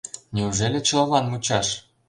Неужели 0.35 0.79
чылалан 0.87 1.25
мучаш?». 1.31 1.67